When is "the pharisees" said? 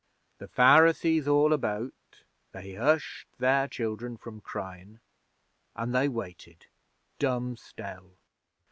0.39-1.27